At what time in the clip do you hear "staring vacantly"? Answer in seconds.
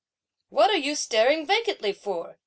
0.95-1.93